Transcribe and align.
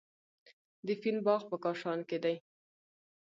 د 0.85 0.87
فین 1.01 1.17
باغ 1.25 1.41
په 1.51 1.55
کاشان 1.63 1.99
کې 2.09 2.17
دی. 2.23 2.35